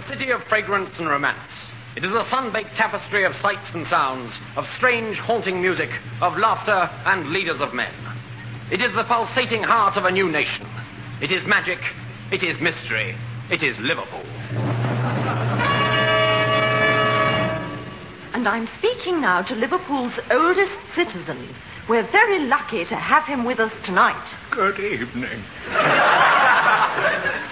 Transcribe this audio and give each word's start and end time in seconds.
a 0.00 0.08
city 0.08 0.30
of 0.30 0.42
fragrance 0.44 0.98
and 0.98 1.08
romance. 1.08 1.70
It 1.94 2.04
is 2.04 2.12
a 2.14 2.24
sun-baked 2.26 2.74
tapestry 2.74 3.24
of 3.24 3.36
sights 3.36 3.74
and 3.74 3.86
sounds, 3.86 4.32
of 4.56 4.66
strange, 4.74 5.18
haunting 5.18 5.60
music, 5.60 5.90
of 6.22 6.38
laughter 6.38 6.88
and 7.04 7.30
leaders 7.30 7.60
of 7.60 7.74
men. 7.74 7.92
It 8.70 8.80
is 8.80 8.94
the 8.94 9.04
pulsating 9.04 9.62
heart 9.62 9.96
of 9.98 10.06
a 10.06 10.10
new 10.10 10.30
nation. 10.30 10.66
It 11.20 11.32
is 11.32 11.44
magic. 11.44 11.80
It 12.32 12.42
is 12.42 12.60
mystery. 12.60 13.14
It 13.50 13.62
is 13.62 13.78
Liverpool. 13.78 14.24
And 18.32 18.48
I'm 18.48 18.68
speaking 18.78 19.20
now 19.20 19.42
to 19.42 19.54
Liverpool's 19.54 20.18
oldest 20.30 20.78
citizen. 20.94 21.48
We're 21.88 22.10
very 22.10 22.46
lucky 22.46 22.86
to 22.86 22.96
have 22.96 23.26
him 23.26 23.44
with 23.44 23.60
us 23.60 23.72
tonight. 23.82 24.24
Good 24.50 24.78
evening. 24.80 25.42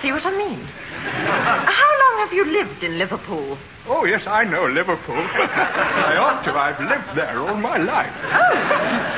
See 0.01 0.13
what 0.13 0.25
I 0.25 0.35
mean? 0.39 0.67
How 1.03 1.91
long 2.01 2.19
have 2.27 2.33
you 2.33 2.45
lived 2.45 2.83
in 2.83 2.99
Liverpool? 2.99 3.57
Oh, 3.87 4.05
yes, 4.05 4.27
I 4.27 4.45
know 4.45 4.67
Liverpool. 4.67 5.15
I 5.17 6.17
ought 6.19 6.43
to. 6.45 6.53
I've 6.53 6.81
lived 6.81 7.15
there 7.17 7.39
all 7.41 7.57
my 7.57 7.77
life. 7.79 8.13
Oh, 8.25 8.57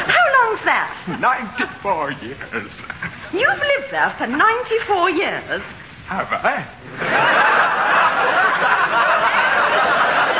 how 0.06 0.46
long's 0.48 0.62
that? 0.64 0.96
94 1.20 2.12
years. 2.12 2.72
You've 3.32 3.58
lived 3.58 3.90
there 3.90 4.10
for 4.18 4.26
94 4.26 5.10
years. 5.10 5.62
Have 6.06 6.28
I? 6.32 6.66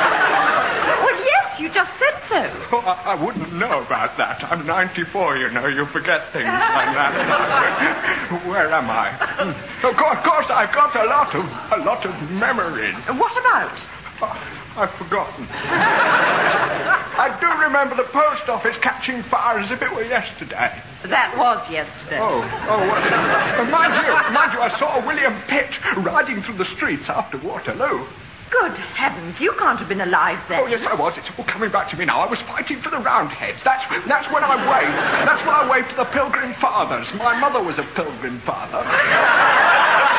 Well, 1.03 1.19
yes, 1.25 1.59
you 1.61 1.69
just 1.71 1.91
said 1.99 2.15
so. 2.29 2.51
Oh, 2.73 3.00
I, 3.11 3.15
wouldn't 3.15 3.53
know 3.53 3.83
about 3.83 4.17
that. 4.19 4.45
I'm 4.45 4.67
94, 4.67 5.37
you 5.39 5.51
know. 5.51 5.67
You 5.67 5.85
forget 5.87 6.33
things 6.33 6.47
like 6.47 6.95
that. 6.95 8.43
Where 8.47 8.73
am 8.73 8.89
I? 8.89 9.11
Hmm. 9.11 9.87
Of 9.87 9.97
course, 9.97 10.19
of 10.19 10.25
course, 10.25 10.47
I've 10.51 10.73
got 10.73 10.95
a 10.95 11.05
lot 11.05 11.35
of 11.35 11.45
a 11.73 11.85
lot 11.85 12.05
of 12.07 12.31
memories. 12.31 12.95
What 13.07 13.37
about? 13.37 13.79
Oh, 14.23 14.37
I've 14.77 14.93
forgotten. 14.93 15.49
I 15.51 17.37
do 17.41 17.65
remember 17.65 17.97
the 17.97 18.05
post 18.05 18.49
office 18.49 18.77
catching 18.79 19.23
fire 19.25 19.59
as 19.59 19.71
if 19.71 19.83
it 19.83 19.91
were 19.93 20.05
yesterday. 20.05 20.81
That 21.05 21.37
was 21.37 21.69
yesterday. 21.71 22.19
Oh, 22.21 22.41
oh, 22.69 22.79
well, 22.79 23.71
mind 23.71 23.95
you, 23.95 24.33
mind 24.33 24.53
you, 24.53 24.61
I 24.61 24.69
saw 24.79 25.05
William 25.07 25.41
Pitt 25.49 25.71
riding 25.97 26.43
through 26.43 26.59
the 26.59 26.65
streets 26.65 27.09
after 27.09 27.39
Waterloo. 27.39 28.07
Good 28.51 28.77
heavens, 28.77 29.41
you 29.41 29.53
can't 29.53 29.79
have 29.79 29.89
been 29.89 30.01
alive 30.01 30.39
then. 30.49 30.61
Oh, 30.61 30.67
yes, 30.67 30.85
I 30.85 30.95
was. 30.95 31.17
It's 31.17 31.31
all 31.39 31.45
coming 31.45 31.71
back 31.71 31.89
to 31.91 31.97
me 31.97 32.05
now. 32.05 32.21
I 32.21 32.27
was 32.29 32.41
fighting 32.41 32.81
for 32.81 32.91
the 32.91 32.99
Roundheads. 32.99 33.63
That's, 33.63 33.85
that's 34.07 34.31
when 34.33 34.43
I 34.43 34.57
waved. 34.57 35.29
That's 35.29 35.47
when 35.47 35.55
I 35.55 35.71
waved 35.71 35.91
to 35.91 35.97
the 35.97 36.05
Pilgrim 36.05 36.55
Fathers. 36.55 37.13
My 37.15 37.39
mother 37.39 37.63
was 37.63 37.79
a 37.79 37.85
Pilgrim 37.85 38.41
Father. 38.41 40.07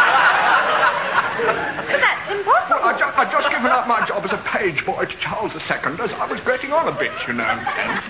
But 1.45 1.99
that's 2.01 2.31
impossible. 2.31 2.79
I 2.83 2.97
ju- 2.97 3.13
I'd 3.15 3.31
just 3.31 3.49
given 3.49 3.71
up 3.71 3.87
my 3.87 4.05
job 4.05 4.23
as 4.25 4.33
a 4.33 4.37
page 4.37 4.85
boy 4.85 5.05
to 5.05 5.17
Charles 5.17 5.53
II 5.55 5.99
as 5.99 6.13
I 6.13 6.25
was 6.25 6.39
getting 6.41 6.71
on 6.73 6.87
a 6.87 6.91
bit, 6.91 7.11
you 7.27 7.33
know. 7.33 7.45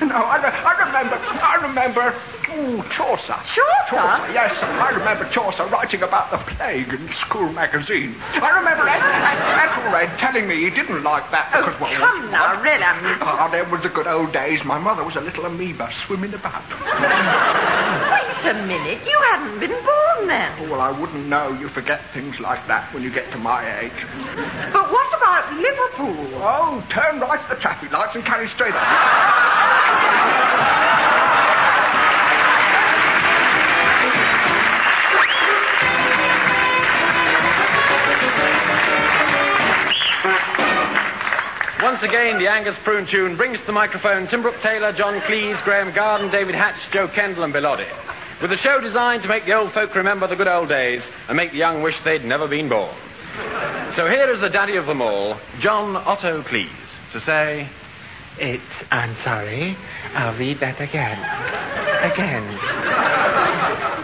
No, 0.02 0.18
I, 0.18 0.38
re- 0.38 0.60
I 0.66 0.74
remember, 0.88 1.16
I 1.16 1.56
remember, 1.62 2.16
ooh, 2.52 2.84
Chaucer. 2.90 3.34
Chaucer? 3.44 3.62
Chaucer, 3.88 4.34
yes, 4.34 4.52
I 4.62 4.90
remember 4.90 5.30
Chaucer 5.30 5.66
writing 5.68 6.02
about 6.04 6.32
the 6.32 6.38
plague 6.38 6.90
in 6.94 7.12
school 7.14 7.52
magazine. 7.54 8.16
I 8.34 8.50
remember 8.60 8.84
Eth- 8.88 9.04
Eth- 9.04 9.78
Ethelred 9.78 10.20
telling 10.20 10.48
me 10.48 10.64
he 10.64 10.70
didn't 10.70 11.04
like 11.04 11.30
that 11.32 11.52
because, 11.54 11.80
well, 11.80 11.92
Oh, 11.94 11.98
Come 11.98 12.32
now, 12.32 12.56
what? 12.56 12.64
really. 12.64 12.84
I'm- 12.84 13.18
Ah, 13.22 13.48
there 13.50 13.64
was 13.66 13.82
the 13.84 13.90
good 13.90 14.08
old 14.08 14.32
days. 14.34 14.64
My 14.66 14.80
mother 14.80 15.04
was 15.04 15.16
a 15.16 15.22
little 15.22 15.46
amoeba 15.46 15.90
swimming 16.06 16.34
about. 16.34 16.64
Wait 17.92 18.46
a 18.46 18.54
minute. 18.66 19.00
You 19.06 19.20
hadn't 19.32 19.60
been 19.60 19.72
born 19.72 20.28
then. 20.28 20.52
Oh, 20.60 20.72
well, 20.72 20.82
I 20.82 20.92
wouldn't 20.92 21.28
know. 21.28 21.52
You 21.54 21.70
forget 21.70 22.02
things 22.14 22.40
like 22.40 22.66
that 22.68 22.94
when 22.94 23.04
you 23.04 23.12
get 23.12 23.32
to 23.32 23.38
my 23.38 23.80
age. 23.80 24.06
But 24.72 24.92
what 24.92 25.14
about 25.16 25.54
Liverpool? 25.54 26.42
Oh, 26.42 26.84
turn 26.90 27.20
right 27.20 27.40
at 27.40 27.50
the 27.50 27.56
traffic 27.56 27.92
lights 27.92 28.16
and 28.16 28.26
carry 28.26 28.48
straight 28.48 28.74
on. 28.74 28.82
Once 41.82 42.04
again, 42.04 42.38
the 42.38 42.48
Angus 42.48 42.78
Prune 42.84 43.08
tune 43.08 43.38
brings 43.38 43.60
to 43.60 43.66
the 43.66 43.72
microphone 43.72 44.28
Tim 44.28 44.44
Brooke 44.44 44.60
Taylor, 44.60 44.92
John 44.92 45.20
Cleese, 45.22 45.64
Graeme 45.64 45.92
Garden, 45.92 46.30
David 46.30 46.54
Hatch, 46.54 46.92
Jo 46.92 47.08
Kendall, 47.08 47.44
and 47.44 47.52
Bill 47.52 47.64
Oddie. 47.64 47.90
With 48.40 48.52
a 48.52 48.58
show 48.58 48.80
designed 48.80 49.24
to 49.24 49.30
make 49.30 49.46
the 49.46 49.54
old 49.54 49.72
folk 49.72 49.96
remember 49.96 50.28
the 50.28 50.36
good 50.36 50.48
old 50.48 50.70
days 50.70 51.02
and 51.28 51.36
make 51.36 51.52
the 51.52 51.58
young 51.58 51.82
wish 51.82 52.00
they'd 52.02 52.24
never 52.24 52.48
been 52.48 52.70
born. 52.70 52.96
So 53.96 54.08
here 54.08 54.30
is 54.30 54.40
the 54.40 54.50
daddy 54.50 54.76
of 54.76 54.86
them 54.86 55.02
all, 55.02 55.38
John 55.60 55.96
Otto 55.96 56.44
Cleese, 56.44 56.70
to 57.14 57.20
say, 57.20 57.68
It's, 58.38 58.62
I'm 58.92 59.16
sorry. 59.16 59.76
I'll 60.14 60.38
read 60.38 60.60
that 60.60 60.80
again. 60.82 61.18
Again. 62.12 62.60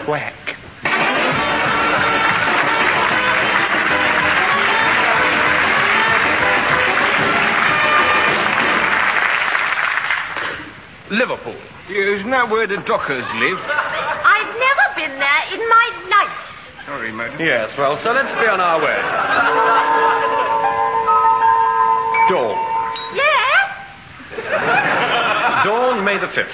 Whack. 0.08 0.47
Liverpool. 11.10 11.56
Isn't 11.88 12.30
that 12.30 12.50
where 12.50 12.66
the 12.66 12.76
dockers 12.78 13.24
live? 13.34 13.58
I've 13.64 14.54
never 14.58 14.94
been 14.96 15.18
there 15.18 15.44
in 15.54 15.68
my 15.68 15.90
life. 16.10 16.38
Sorry, 16.86 17.12
madam. 17.12 17.40
Yes, 17.40 17.76
well, 17.76 17.96
so 17.98 18.12
let's 18.12 18.34
be 18.34 18.46
on 18.46 18.60
our 18.60 18.80
way. 18.80 18.96
Dawn. 22.28 22.56
Yeah? 23.14 23.68
Dawn, 25.64 26.04
May 26.04 26.18
the 26.18 26.26
5th. 26.26 26.52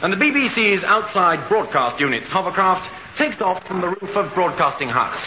And 0.00 0.12
the 0.12 0.16
BBC's 0.16 0.84
outside 0.84 1.48
broadcast 1.48 1.98
unit's 1.98 2.28
hovercraft 2.28 2.88
takes 3.16 3.40
off 3.42 3.66
from 3.66 3.80
the 3.80 3.88
roof 3.88 4.16
of 4.16 4.32
Broadcasting 4.34 4.88
House. 4.88 5.18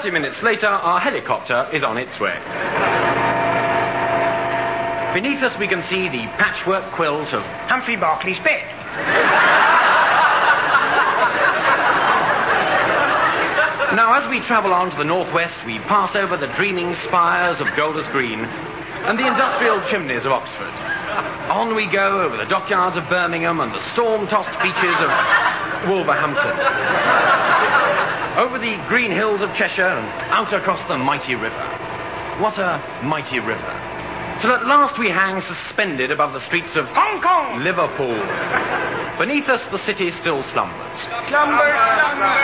Thirty 0.00 0.12
minutes 0.12 0.42
later, 0.42 0.66
our 0.66 0.98
helicopter 0.98 1.68
is 1.74 1.84
on 1.84 1.98
its 1.98 2.18
way. 2.18 2.32
Beneath 5.12 5.42
us, 5.42 5.54
we 5.58 5.68
can 5.68 5.82
see 5.82 6.08
the 6.08 6.26
patchwork 6.38 6.90
quilt 6.92 7.34
of 7.34 7.42
Humphrey 7.68 7.96
Barclay's 7.96 8.40
bed. 8.40 8.64
Now, 13.94 14.14
as 14.14 14.26
we 14.30 14.40
travel 14.40 14.72
on 14.72 14.90
to 14.90 14.96
the 14.96 15.04
northwest, 15.04 15.54
we 15.66 15.78
pass 15.80 16.16
over 16.16 16.38
the 16.38 16.46
dreaming 16.46 16.94
spires 16.94 17.60
of 17.60 17.68
Golders 17.76 18.08
Green 18.08 18.40
and 18.40 19.18
the 19.18 19.26
industrial 19.26 19.82
chimneys 19.90 20.24
of 20.24 20.32
Oxford. 20.32 20.72
On 21.50 21.74
we 21.74 21.84
go 21.84 22.22
over 22.22 22.38
the 22.38 22.46
dockyards 22.46 22.96
of 22.96 23.06
Birmingham 23.10 23.60
and 23.60 23.74
the 23.74 23.82
storm-tossed 23.92 24.62
beaches 24.62 24.96
of 24.96 25.90
Wolverhampton. 25.90 26.56
Over 28.36 28.58
the 28.58 28.76
green 28.88 29.10
hills 29.10 29.40
of 29.40 29.54
Cheshire 29.54 29.82
and 29.82 30.06
out 30.30 30.52
across 30.52 30.84
the 30.84 30.96
mighty 30.96 31.34
river. 31.34 31.60
What 32.38 32.58
a 32.58 32.80
mighty 33.02 33.40
river. 33.40 34.38
Till 34.40 34.52
at 34.52 34.64
last 34.66 34.98
we 34.98 35.10
hang 35.10 35.40
suspended 35.40 36.10
above 36.10 36.32
the 36.32 36.40
streets 36.40 36.76
of 36.76 36.88
Hong 36.90 37.20
Kong, 37.20 37.60
Liverpool. 37.60 38.16
Beneath 39.18 39.48
us, 39.48 39.66
the 39.66 39.78
city 39.78 40.10
still 40.10 40.42
slumbers. 40.42 41.00
Slumber, 41.28 41.76
slumber, 41.76 42.40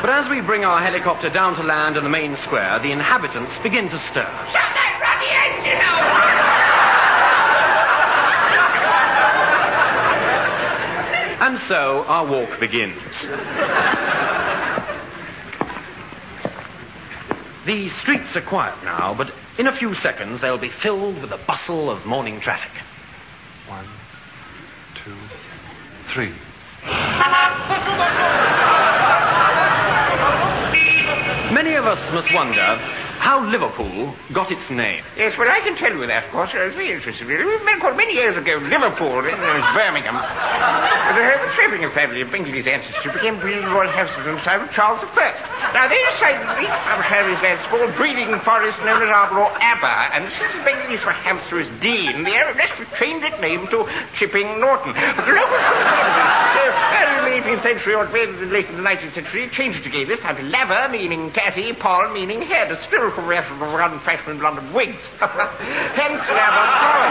But 0.00 0.10
as 0.10 0.28
we 0.28 0.40
bring 0.40 0.64
our 0.64 0.80
helicopter 0.80 1.28
down 1.28 1.56
to 1.56 1.64
land 1.64 1.96
in 1.96 2.04
the 2.04 2.08
main 2.08 2.36
square, 2.36 2.78
the 2.78 2.92
inhabitants 2.92 3.58
begin 3.58 3.88
to 3.88 3.98
stir. 3.98 4.75
And 11.46 11.58
so 11.60 12.02
our 12.08 12.26
walk 12.26 12.58
begins. 12.58 13.00
The 17.64 17.88
streets 18.00 18.34
are 18.34 18.40
quiet 18.40 18.82
now, 18.82 19.14
but 19.14 19.32
in 19.56 19.68
a 19.68 19.72
few 19.72 19.94
seconds 19.94 20.40
they'll 20.40 20.58
be 20.58 20.70
filled 20.70 21.20
with 21.20 21.30
the 21.30 21.36
bustle 21.36 21.88
of 21.88 22.04
morning 22.04 22.40
traffic. 22.40 22.72
One, 23.68 23.86
two, 25.04 25.14
three. 26.08 26.34
Many 31.54 31.74
of 31.74 31.86
us 31.86 32.12
must 32.12 32.34
wonder 32.34 33.05
how 33.26 33.42
Liverpool 33.42 34.14
got 34.32 34.52
its 34.52 34.70
name. 34.70 35.02
Yes, 35.16 35.36
well, 35.36 35.50
I 35.50 35.58
can 35.58 35.74
tell 35.74 35.90
you 35.90 36.06
that, 36.06 36.26
of 36.26 36.30
course. 36.30 36.50
It's 36.54 36.78
very 36.78 36.94
interesting. 36.94 37.26
Of 37.26 37.80
course, 37.82 37.96
many 37.96 38.14
years 38.14 38.36
ago, 38.36 38.62
Liverpool, 38.62 39.26
in 39.26 39.34
uh, 39.34 39.74
Birmingham, 39.74 40.14
the 40.14 40.22
uh, 40.22 41.50
Shrimping 41.58 41.90
family 41.90 42.22
of 42.22 42.32
English 42.32 42.70
ancestry 42.70 43.10
became 43.10 43.40
British 43.42 43.66
royal 43.66 43.90
houses 43.90 44.22
in 44.30 44.38
the 44.38 44.40
time 44.46 44.62
of 44.62 44.70
Charles 44.70 45.02
I. 45.02 45.34
Now, 45.74 45.90
they 45.90 45.98
decided 46.14 46.46
that 46.46 46.62
each 46.62 46.70
of 46.70 47.02
Harry's 47.02 47.42
that 47.42 47.58
small 47.66 47.90
breeding 47.98 48.30
forest 48.46 48.78
known 48.86 49.02
as 49.02 49.10
Arbor 49.10 49.42
or 49.42 49.50
Aber, 49.50 49.96
and 50.14 50.30
since 50.30 50.54
English 50.62 51.02
for 51.02 51.10
Hampshire 51.10 51.66
is 51.66 51.70
Dean, 51.82 52.22
the 52.22 52.30
was 52.30 52.86
changed 52.94 53.26
its 53.26 53.42
name 53.42 53.66
to 53.74 53.90
Chipping 54.14 54.62
Norton. 54.62 54.94
But 54.94 55.26
the 55.26 55.34
local 55.34 55.58
so 56.54 56.62
early 56.94 57.42
in 57.42 57.42
the 57.42 57.58
18th 57.58 57.62
century 57.66 57.94
or 57.98 58.06
late 58.06 58.70
in 58.70 58.78
the 58.78 58.86
19th 58.86 59.18
century 59.18 59.50
changed 59.50 59.82
it 59.82 59.86
again. 59.86 60.06
This 60.06 60.20
time 60.20 60.36
to 60.36 60.46
Laver, 60.46 60.88
meaning 60.94 61.32
catty, 61.32 61.72
Paul, 61.72 62.14
meaning 62.14 62.42
head, 62.42 62.70
a 62.70 62.76
spiritual 63.16 63.26
reference 63.26 63.62
of 63.62 63.92
unfashionable 63.92 64.42
London 64.42 64.72
wigs. 64.72 65.00
Hence 65.18 66.22
Laver 66.28 66.66
Paul. 66.76 67.08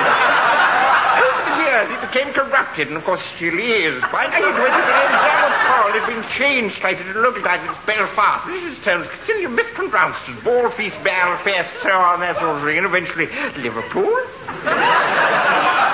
Over 1.26 1.42
the 1.50 1.56
years, 1.64 1.90
it 1.92 2.02
became 2.12 2.34
corrupted, 2.34 2.88
and 2.88 2.98
of 2.98 3.04
course 3.04 3.22
still 3.36 3.58
is. 3.58 4.02
By 4.12 4.28
1920, 4.30 4.54
the 4.54 4.86
name 4.86 5.12
Laver 5.18 5.52
Paul 5.66 5.92
had 5.98 6.06
been 6.08 6.24
changed 6.38 6.78
slightly 6.80 7.06
to 7.06 7.20
look 7.20 7.42
like 7.42 7.62
it's 7.62 7.86
Belfast. 7.86 8.46
This 8.48 8.78
is 8.78 8.84
terms 8.84 9.08
still 9.24 9.50
mispronounced 9.50 10.30
as 10.30 10.44
Ball 10.44 10.70
Feast, 10.72 11.02
Belfast, 11.04 11.82
so 11.82 11.92
on, 11.92 12.20
that 12.22 12.38
sort 12.38 12.58
of 12.58 12.64
thing, 12.64 12.78
and 12.78 12.86
eventually 12.86 13.28
Liverpool. 13.62 14.16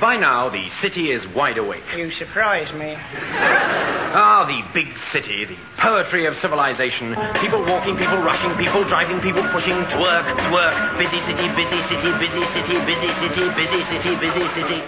By 0.00 0.16
now, 0.16 0.48
the 0.48 0.68
city 0.80 1.10
is 1.10 1.26
wide 1.26 1.58
awake. 1.58 1.82
You 1.96 2.10
surprise 2.10 2.72
me. 2.72 2.96
Ah, 4.10 4.46
the 4.46 4.64
big 4.72 4.96
city, 5.12 5.44
the 5.44 5.56
poetry 5.76 6.24
of 6.24 6.34
civilization. 6.38 7.14
People 7.42 7.62
walking, 7.62 7.94
people 7.94 8.16
rushing, 8.16 8.56
people 8.56 8.82
driving, 8.84 9.20
people 9.20 9.42
pushing, 9.50 9.76
twerk, 9.84 10.24
twerk. 10.24 10.98
Busy 10.98 11.20
city, 11.20 11.46
busy 11.52 11.76
city, 11.92 12.10
busy 12.16 12.44
city, 12.56 12.80
busy 12.88 13.12
city, 13.20 13.50
busy 13.52 13.82
city, 13.84 14.16
busy 14.16 14.48
city. 14.56 14.80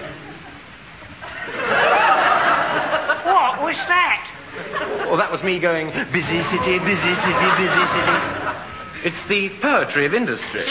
What 3.29 3.61
was 3.61 3.77
that? 3.93 4.31
Well, 5.07 5.19
that 5.19 5.31
was 5.31 5.43
me 5.43 5.59
going, 5.59 5.93
busy 6.13 6.43
city, 6.45 6.79
busy 6.79 7.15
city, 7.21 7.49
busy 7.61 7.85
city. 7.93 8.17
It's 9.05 9.27
the 9.29 9.51
poetry 9.61 10.07
of 10.07 10.15
industry. 10.15 10.65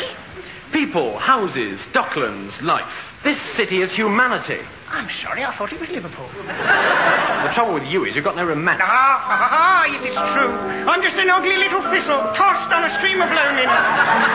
People, 0.71 1.18
houses, 1.18 1.80
docklands, 1.94 2.62
life. 2.62 2.94
This 3.24 3.39
city 3.57 3.81
is 3.81 3.92
humanity. 3.92 4.60
I'm 4.88 5.10
sorry, 5.10 5.44
I 5.44 5.51
thought 5.56 5.74
it 5.74 5.80
was 5.80 5.89
Liverpool. 5.89 6.30
The 7.39 7.56
trouble 7.56 7.74
with 7.75 7.88
you 7.88 8.04
is 8.06 8.16
you've 8.16 8.25
got 8.25 8.36
no 8.36 8.44
romance. 8.44 8.81
Ah, 8.83 9.24
ah, 9.25 9.50
ah, 9.50 9.86
yes, 9.88 10.04
it's 10.04 10.33
true. 10.36 10.51
I'm 10.51 11.01
just 11.01 11.16
an 11.16 11.30
ugly 11.30 11.56
little 11.56 11.81
thistle, 11.89 12.19
tossed 12.36 12.69
on 12.69 12.83
a 12.83 12.92
stream 13.00 13.21
of 13.21 13.31
loneliness, 13.31 13.86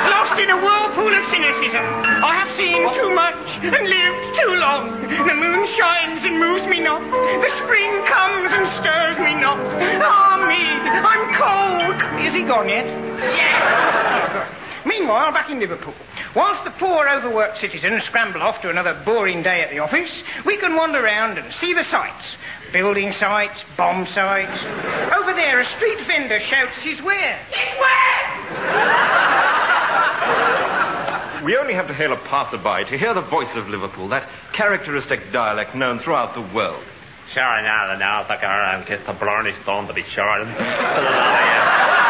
lost 0.09 0.41
in 0.41 0.49
a 0.49 0.57
whirlpool 0.57 1.13
of 1.13 1.23
cynicism. 1.29 1.85
I 2.25 2.33
have 2.41 2.51
seen 2.57 2.81
too 2.97 3.13
much 3.13 3.45
and 3.61 3.85
lived 3.85 4.25
too 4.41 4.53
long. 4.57 5.05
The 5.05 5.37
moon 5.37 5.69
shines 5.77 6.25
and 6.25 6.41
moves 6.41 6.67
me 6.67 6.81
not. 6.81 7.05
The 7.05 7.53
spring 7.61 7.93
comes 8.09 8.51
and 8.57 8.65
stirs 8.81 9.19
me 9.21 9.37
not. 9.37 9.61
Ah, 10.01 10.41
me, 10.49 10.65
I'm 10.65 11.25
cold. 11.37 12.25
Is 12.25 12.33
he 12.33 12.43
gone 12.43 12.71
yet? 12.73 12.89
Yes. 13.21 14.49
Meanwhile, 14.87 15.33
back 15.33 15.51
in 15.51 15.61
Liverpool, 15.61 15.95
whilst 16.35 16.65
the 16.65 16.71
poor 16.71 17.09
overworked 17.09 17.59
citizens 17.59 18.05
scramble 18.05 18.43
off 18.43 18.61
to 18.63 18.71
another 18.71 18.95
boring 19.05 19.43
day 19.43 19.63
at 19.63 19.71
the 19.71 19.79
office, 19.79 20.23
we 20.45 20.57
can 20.57 20.75
wander 20.75 21.05
around 21.05 21.39
and 21.39 21.53
see 21.55 21.73
the 21.73 21.85
sights. 21.85 22.37
Building 22.73 23.13
sites, 23.13 23.65
bomb 23.77 24.07
sites. 24.07 24.63
Over 25.15 25.33
there, 25.35 25.61
a 25.61 25.65
street 25.65 26.01
vendor 26.03 26.41
shouts 26.41 26.79
his 26.79 27.01
where. 27.01 27.39
His 27.51 27.79
where? 27.79 28.05
We 31.45 31.57
only 31.59 31.75
have 31.75 31.89
to 31.89 31.95
hail 31.95 32.13
a 32.13 32.17
passerby 32.17 32.87
to 32.87 32.97
hear 32.97 33.13
the 33.13 33.21
voice 33.21 33.55
of 33.55 33.69
Liverpool, 33.69 34.09
that 34.09 34.29
characteristic 34.53 35.31
dialect 35.31 35.75
known 35.75 35.99
throughout 35.99 36.35
the 36.35 36.41
world. 36.41 36.83
Sure, 37.29 37.63
now 37.63 37.93
the 37.93 37.99
now 37.99 38.23
the 38.23 38.37
girl 38.37 38.75
and 38.75 38.87
kiss 38.87 39.01
the 39.07 39.13
blarney 39.13 39.53
stone 39.63 39.87
to 39.87 39.93
be 39.93 40.05
sure. 40.05 40.45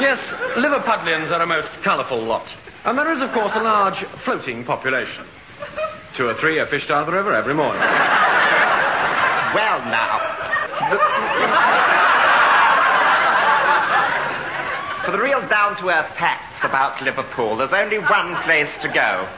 Yes, 0.00 0.20
Liverpudlians 0.54 1.30
are 1.32 1.42
a 1.42 1.46
most 1.46 1.72
colourful 1.82 2.22
lot. 2.22 2.46
And 2.84 2.96
there 2.96 3.10
is, 3.10 3.20
of 3.20 3.32
course, 3.32 3.52
a 3.54 3.62
large 3.62 4.04
floating 4.22 4.64
population. 4.64 5.24
Two 6.14 6.28
or 6.28 6.34
three 6.34 6.60
are 6.60 6.66
fished 6.66 6.90
out 6.90 7.00
of 7.00 7.06
the 7.06 7.12
river 7.12 7.34
every 7.34 7.54
morning. 7.54 7.80
Well, 7.80 9.80
now. 9.90 10.20
For 15.04 15.12
the 15.12 15.20
real 15.20 15.40
down 15.48 15.76
to 15.78 15.88
earth 15.88 16.16
facts 16.16 16.64
about 16.64 17.02
Liverpool, 17.02 17.56
there's 17.56 17.72
only 17.72 17.98
one 17.98 18.36
place 18.42 18.70
to 18.82 18.88
go 18.88 19.28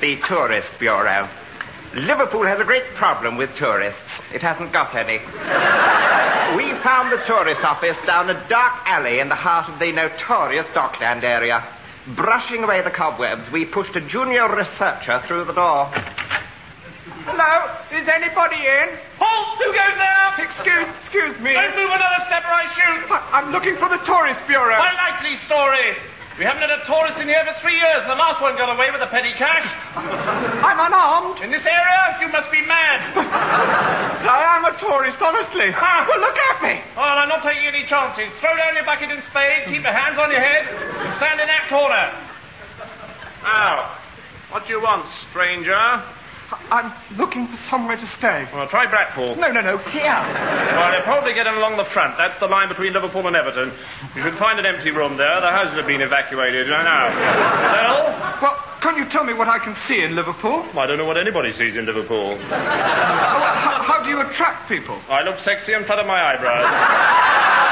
the 0.00 0.16
Tourist 0.16 0.72
Bureau. 0.78 1.28
Liverpool 1.94 2.44
has 2.44 2.58
a 2.58 2.64
great 2.64 2.94
problem 2.94 3.36
with 3.36 3.54
tourists. 3.54 4.00
It 4.32 4.42
hasn't 4.42 4.72
got 4.72 4.94
any. 4.94 5.20
We 6.54 6.70
found 6.82 7.10
the 7.10 7.16
tourist 7.26 7.62
office 7.62 7.96
down 8.06 8.30
a 8.30 8.48
dark 8.48 8.86
alley 8.86 9.18
in 9.18 9.28
the 9.28 9.34
heart 9.34 9.68
of 9.68 9.78
the 9.78 9.90
notorious 9.92 10.66
Dockland 10.74 11.24
area. 11.24 11.66
Brushing 12.06 12.62
away 12.62 12.82
the 12.82 12.90
cobwebs, 12.90 13.50
we 13.50 13.64
pushed 13.64 13.96
a 13.96 14.00
junior 14.00 14.54
researcher 14.54 15.20
through 15.26 15.44
the 15.46 15.52
door. 15.52 15.86
Hello? 17.26 17.98
Is 17.98 18.06
anybody 18.08 18.56
in? 18.56 18.98
Halt! 19.18 19.58
Who 19.58 19.72
goes 19.72 19.96
there? 19.96 20.46
Excuse, 20.46 20.86
excuse 21.02 21.38
me. 21.40 21.54
Don't 21.54 21.74
move 21.74 21.90
another 21.90 22.22
step 22.26 22.44
or 22.44 22.52
I 22.54 22.66
shoot. 22.74 23.10
I- 23.10 23.30
I'm 23.32 23.50
looking 23.50 23.76
for 23.76 23.88
the 23.88 23.98
Tourist 24.04 24.40
Bureau. 24.46 24.78
My 24.78 24.92
likely 24.92 25.36
story. 25.46 25.96
We 26.34 26.44
haven't 26.44 26.66
had 26.66 26.74
a 26.74 26.82
tourist 26.82 27.14
in 27.22 27.28
here 27.28 27.46
for 27.46 27.54
three 27.62 27.78
years, 27.78 28.02
and 28.02 28.10
the 28.10 28.18
last 28.18 28.42
one 28.42 28.56
got 28.58 28.66
away 28.66 28.90
with 28.90 29.00
a 29.00 29.06
petty 29.06 29.30
cash. 29.38 29.62
I'm 29.94 30.82
unarmed. 30.82 31.38
In 31.46 31.50
this 31.54 31.62
area, 31.64 32.18
you 32.18 32.28
must 32.28 32.50
be 32.50 32.60
mad. 32.66 33.14
I 34.26 34.58
am 34.58 34.64
a 34.66 34.74
tourist, 34.76 35.22
honestly. 35.22 35.70
Ah. 35.70 36.06
Well, 36.08 36.18
look 36.18 36.34
at 36.34 36.58
me. 36.58 36.82
Oh, 36.98 37.06
and 37.06 37.20
I'm 37.22 37.28
not 37.28 37.44
taking 37.44 37.66
any 37.66 37.86
chances. 37.86 38.26
Throw 38.42 38.50
down 38.56 38.74
your 38.74 38.84
bucket 38.84 39.14
and 39.14 39.22
spade, 39.22 39.70
keep 39.70 39.86
your 39.86 39.94
hands 39.94 40.18
on 40.18 40.32
your 40.32 40.42
head, 40.42 40.66
and 40.66 41.14
stand 41.22 41.38
in 41.38 41.46
that 41.46 41.70
corner. 41.70 42.10
Now, 43.46 43.94
what 44.50 44.66
do 44.66 44.72
you 44.74 44.82
want, 44.82 45.06
stranger? 45.30 46.02
I'm 46.70 46.92
looking 47.16 47.48
for 47.48 47.56
somewhere 47.68 47.96
to 47.96 48.06
stay. 48.06 48.46
Well, 48.52 48.66
try 48.68 48.86
Blackpool. 48.90 49.36
No, 49.36 49.50
no, 49.50 49.60
no, 49.60 49.78
here. 49.78 50.02
Well, 50.02 50.92
you're 50.92 51.02
probably 51.02 51.34
getting 51.34 51.54
along 51.54 51.76
the 51.76 51.84
front. 51.84 52.16
That's 52.18 52.38
the 52.38 52.46
line 52.46 52.68
between 52.68 52.92
Liverpool 52.92 53.26
and 53.26 53.36
Everton. 53.36 53.72
You 54.16 54.22
should 54.22 54.36
find 54.38 54.58
an 54.58 54.66
empty 54.66 54.90
room 54.90 55.16
there. 55.16 55.40
The 55.40 55.50
houses 55.50 55.76
have 55.76 55.86
been 55.86 56.02
evacuated. 56.02 56.70
I 56.72 56.82
know. 56.84 57.04
Sell? 57.72 58.42
Well, 58.42 58.56
can't 58.80 58.96
you 58.98 59.08
tell 59.08 59.24
me 59.24 59.32
what 59.32 59.48
I 59.48 59.58
can 59.58 59.74
see 59.88 60.02
in 60.02 60.14
Liverpool? 60.14 60.66
I 60.78 60.86
don't 60.86 60.98
know 60.98 61.06
what 61.06 61.16
anybody 61.16 61.52
sees 61.52 61.76
in 61.76 61.86
Liverpool. 61.86 62.36
How, 62.48 63.82
how 63.82 64.02
do 64.02 64.10
you 64.10 64.20
attract 64.20 64.68
people? 64.68 65.00
I 65.08 65.22
look 65.22 65.38
sexy 65.38 65.72
and 65.72 65.86
flutter 65.86 66.04
my 66.04 66.20
eyebrows. 66.34 66.66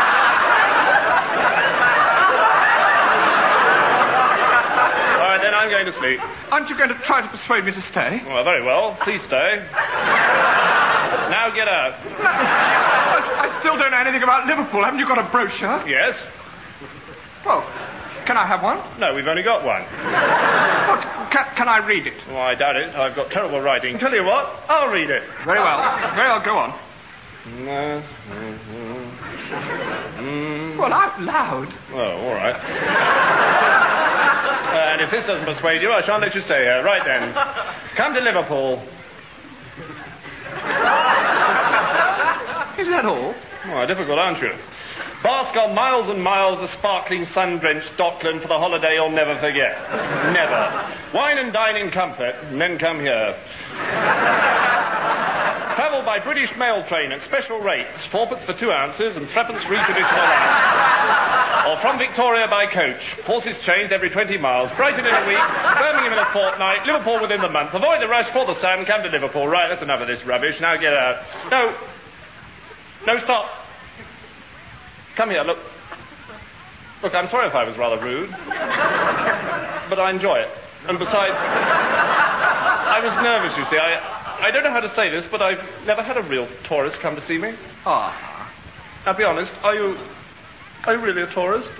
All 5.21 5.29
right, 5.29 5.41
then 5.43 5.52
I'm 5.63 5.71
going 5.71 5.87
to 5.87 5.93
sleep. 5.93 6.19
Aren't 6.51 6.69
you 6.71 6.77
going 6.77 6.89
to 6.89 6.97
try 7.07 7.21
to 7.23 7.29
persuade 7.29 7.65
me 7.65 7.71
to 7.71 7.81
stay? 7.83 8.21
Well, 8.27 8.43
very 8.43 8.67
well. 8.67 8.97
Please 9.01 9.23
stay. 9.23 9.65
Now 11.31 11.51
get 11.55 11.69
out. 11.69 11.95
I, 12.19 13.47
I 13.47 13.61
still 13.61 13.77
don't 13.77 13.93
know 13.93 13.97
anything 14.01 14.25
about 14.25 14.49
Liverpool. 14.49 14.83
Haven't 14.83 14.99
you 14.99 15.07
got 15.07 15.21
a 15.25 15.31
brochure? 15.31 15.89
Yes? 15.89 16.17
Well, 17.47 17.63
can 18.27 18.37
I 18.37 18.45
have 18.45 18.61
one? 18.65 18.83
No, 18.99 19.15
we've 19.15 19.29
only 19.29 19.45
got 19.45 19.65
one. 19.65 19.83
Look, 19.83 21.03
can, 21.31 21.47
can 21.55 21.69
I 21.69 21.79
read 21.87 22.09
it? 22.09 22.15
Well, 22.27 22.39
I 22.43 22.57
doubt 22.57 22.75
it. 22.75 22.93
I've 22.97 23.15
got 23.15 23.31
terrible 23.31 23.61
writing. 23.61 23.99
Tell 23.99 24.13
you 24.13 24.25
what, 24.25 24.65
I'll 24.69 24.89
read 24.89 25.11
it. 25.11 25.23
Very 25.45 25.61
well. 25.61 25.79
Very 26.17 26.29
well, 26.29 26.41
go 26.45 26.59
on. 26.59 26.75
Mm-hmm. 27.47 28.03
Well, 30.79 30.93
out 30.93 31.21
loud. 31.23 31.73
Oh, 31.93 31.99
all 31.99 32.35
right. 32.35 33.69
Uh, 34.73 34.93
and 34.93 35.03
if 35.03 35.11
this 35.11 35.27
doesn't 35.27 35.45
persuade 35.45 35.83
you, 35.83 35.93
I 35.93 36.01
shan't 36.01 36.23
let 36.23 36.35
you 36.35 36.41
stay 36.41 36.63
here. 36.63 36.83
Right 36.83 37.05
then. 37.05 37.35
Come 37.95 38.15
to 38.15 38.21
Liverpool. 38.21 38.83
Is 42.79 42.89
that 42.89 43.05
all? 43.05 43.35
Oh, 43.67 43.87
difficult, 43.87 44.19
aren't 44.19 44.41
you? 44.41 44.53
Bask 45.23 45.55
on 45.57 45.75
miles 45.75 46.09
and 46.09 46.23
miles 46.23 46.59
of 46.61 46.71
sparkling 46.71 47.27
sun-drenched 47.27 47.97
Dockland 47.97 48.41
for 48.41 48.49
the 48.49 48.59
holiday 48.59 48.95
you'll 48.95 49.11
never 49.11 49.37
forget. 49.39 49.79
Never. 50.33 50.91
Wine 51.15 51.39
and 51.39 51.53
dine 51.53 51.77
in 51.77 51.91
comfort, 51.91 52.35
and 52.45 52.61
then 52.61 52.79
come 52.79 52.99
here. 52.99 53.37
Travel 55.75 56.03
by 56.05 56.19
British 56.19 56.55
mail 56.57 56.85
train 56.87 57.13
at 57.13 57.23
special 57.23 57.59
rates. 57.61 58.05
Fourpence 58.07 58.45
for 58.45 58.53
two 58.55 58.71
ounces 58.71 59.17
and 59.17 59.29
threepence 59.29 59.63
for 59.65 59.75
each 59.75 59.89
additional 59.89 60.21
ounce. 60.21 61.67
or 61.69 61.79
from 61.81 61.99
Victoria 61.99 62.47
by 62.49 62.67
coach. 62.67 63.03
Horses 63.25 63.59
changed 63.61 63.93
every 63.93 64.11
20 64.11 64.37
miles. 64.39 64.71
Brighton 64.73 65.07
in 65.07 65.15
a 65.15 65.27
week, 65.27 65.39
Birmingham 65.79 66.13
in 66.13 66.19
a 66.19 66.27
fortnight, 66.33 66.85
Liverpool 66.87 67.21
within 67.23 67.41
the 67.41 67.49
month. 67.49 67.73
Avoid 67.75 68.01
the 68.03 68.09
rush 68.09 68.27
for 68.31 68.45
the 68.47 68.55
sun, 68.55 68.85
come 68.85 69.03
to 69.03 69.09
Liverpool. 69.09 69.47
Right, 69.49 69.69
that's 69.71 69.83
enough 69.83 70.01
of 70.01 70.09
this 70.09 70.25
rubbish. 70.25 70.61
Now 70.61 70.77
get 70.77 70.93
out. 70.93 71.25
No. 71.51 71.75
No, 73.07 73.19
stop. 73.19 73.51
Come 75.17 75.31
here, 75.31 75.43
look. 75.43 75.59
Look, 77.03 77.15
I'm 77.15 77.29
sorry 77.29 77.49
if 77.49 77.55
I 77.55 77.65
was 77.65 77.77
rather 77.77 77.99
rude. 78.03 78.31
But 78.31 79.99
I 79.99 80.11
enjoy 80.11 80.37
it. 80.37 80.49
And 80.89 80.99
besides, 80.99 81.35
I 81.35 83.01
was 83.03 83.15
nervous, 83.15 83.57
you 83.57 83.65
see. 83.67 83.77
I, 83.77 84.22
I 84.43 84.51
don't 84.51 84.65
know 84.65 84.73
how 84.73 84.81
to 84.81 84.93
say 84.93 85.09
this, 85.09 85.25
but 85.29 85.41
I've 85.41 85.63
never 85.87 86.03
had 86.03 86.17
a 86.17 86.23
real 86.23 86.49
tourist 86.65 86.99
come 86.99 87.15
to 87.15 87.23
see 87.23 87.39
me. 87.39 87.55
Ah. 87.87 88.53
Now, 89.07 89.13
be 89.13 89.23
honest, 89.23 89.55
are 89.63 89.73
you, 89.73 89.97
are 90.85 90.95
you 90.97 91.01
really 91.01 91.23
a 91.23 91.29
tourist? 91.29 91.71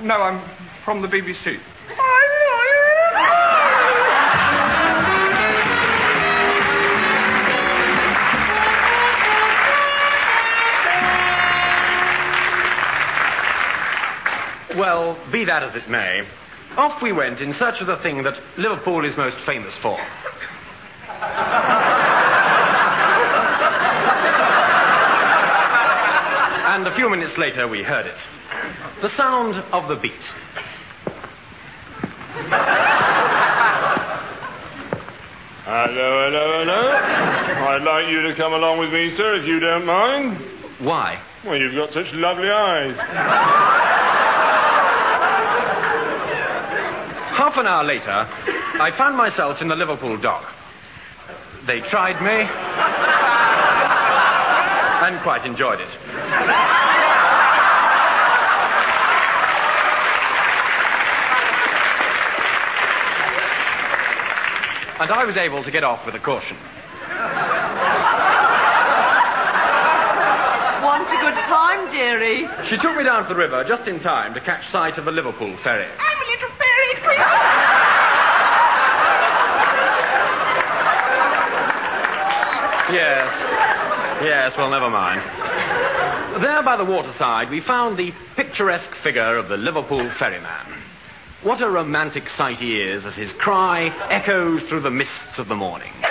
No, 0.00 0.14
I'm 0.14 0.40
from 0.84 1.02
the 1.02 1.08
BBC. 1.08 1.58
Well, 14.78 15.18
be 15.32 15.46
that 15.46 15.64
as 15.64 15.74
it 15.74 15.90
may, 15.90 16.24
off 16.76 17.02
we 17.02 17.10
went 17.10 17.40
in 17.40 17.52
search 17.54 17.80
of 17.80 17.88
the 17.88 17.96
thing 17.96 18.22
that 18.22 18.40
Liverpool 18.56 19.04
is 19.04 19.16
most 19.16 19.38
famous 19.38 19.74
for. 19.74 19.98
and 26.78 26.86
a 26.86 26.94
few 27.08 27.16
minutes 27.16 27.38
later, 27.38 27.66
we 27.66 27.82
heard 27.82 28.04
it. 28.04 28.18
The 29.00 29.08
sound 29.08 29.54
of 29.72 29.88
the 29.88 29.96
beat. 29.96 30.12
Hello, 35.64 36.10
hello, 36.26 36.64
hello. 36.64 36.92
I'd 37.66 37.82
like 37.82 38.10
you 38.12 38.20
to 38.28 38.34
come 38.34 38.52
along 38.52 38.80
with 38.80 38.92
me, 38.92 39.08
sir, 39.16 39.36
if 39.36 39.46
you 39.46 39.58
don't 39.58 39.86
mind. 39.86 40.36
Why? 40.80 41.22
Well, 41.46 41.56
you've 41.56 41.74
got 41.74 41.92
such 41.92 42.12
lovely 42.12 42.50
eyes. 42.50 42.98
Half 47.38 47.56
an 47.56 47.66
hour 47.66 47.84
later, 47.84 48.28
I 48.80 48.92
found 48.98 49.16
myself 49.16 49.62
in 49.62 49.68
the 49.68 49.76
Liverpool 49.76 50.18
dock. 50.18 50.52
They 51.66 51.80
tried 51.80 52.20
me 52.20 52.46
and 55.06 55.22
quite 55.22 55.46
enjoyed 55.46 55.80
it. 55.80 56.87
And 65.00 65.10
I 65.12 65.24
was 65.24 65.36
able 65.36 65.62
to 65.62 65.70
get 65.70 65.84
off 65.84 66.04
with 66.04 66.16
a 66.16 66.18
caution. 66.18 66.56
Want 70.82 71.06
a 71.06 71.16
good 71.20 71.44
time, 71.44 71.90
dearie? 71.92 72.48
She 72.66 72.76
took 72.78 72.96
me 72.96 73.04
down 73.04 73.22
to 73.22 73.28
the 73.28 73.34
river 73.36 73.62
just 73.62 73.86
in 73.86 74.00
time 74.00 74.34
to 74.34 74.40
catch 74.40 74.68
sight 74.68 74.98
of 74.98 75.04
the 75.04 75.12
Liverpool 75.12 75.56
ferry. 75.58 75.86
I'm 75.86 76.18
a 76.18 76.26
little 76.30 76.50
fairy 76.58 76.94
queen. 77.04 77.18
Yes. 82.90 83.34
Yes, 84.22 84.56
well, 84.56 84.70
never 84.70 84.90
mind. 84.90 85.20
There 86.42 86.62
by 86.62 86.76
the 86.76 86.84
waterside, 86.84 87.50
we 87.50 87.60
found 87.60 87.98
the 87.98 88.12
picturesque 88.34 88.94
figure 88.96 89.36
of 89.36 89.48
the 89.48 89.56
Liverpool 89.56 90.10
ferryman. 90.10 90.77
What 91.42 91.60
a 91.60 91.70
romantic 91.70 92.28
sight 92.30 92.58
he 92.58 92.80
is 92.80 93.06
as 93.06 93.14
his 93.14 93.32
cry 93.32 93.86
echoes 94.10 94.64
through 94.64 94.80
the 94.80 94.90
mists 94.90 95.38
of 95.38 95.46
the 95.48 95.54
morning. 95.54 95.92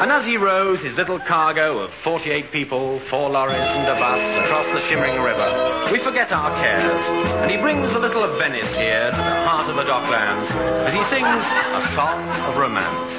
And 0.00 0.10
as 0.10 0.24
he 0.24 0.38
rows 0.38 0.80
his 0.80 0.96
little 0.96 1.18
cargo 1.18 1.80
of 1.80 1.92
48 1.92 2.50
people, 2.52 3.00
four 3.00 3.28
lorries, 3.28 3.68
and 3.68 3.86
a 3.86 3.94
bus 3.96 4.38
across 4.38 4.66
the 4.68 4.80
shimmering 4.88 5.20
river, 5.20 5.92
we 5.92 5.98
forget 5.98 6.32
our 6.32 6.58
cares, 6.58 7.04
and 7.42 7.50
he 7.50 7.58
brings 7.58 7.92
a 7.92 7.98
little 7.98 8.24
of 8.24 8.38
Venice 8.38 8.74
here 8.74 9.10
to 9.10 9.16
the 9.18 9.22
heart 9.22 9.68
of 9.68 9.76
the 9.76 9.84
docklands 9.84 10.50
as 10.86 10.94
he 10.94 11.04
sings 11.04 11.44
a 11.44 11.94
song 11.94 12.26
of 12.48 12.56
romance. 12.56 13.10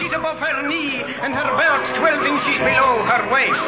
inches 0.00 0.16
above 0.16 0.38
her 0.38 0.66
knee 0.66 0.96
and 0.96 1.34
her 1.34 1.50
belt 1.60 1.84
twelve 1.96 2.24
inches 2.24 2.58
below 2.64 3.04
her 3.04 3.22
waist. 3.28 3.60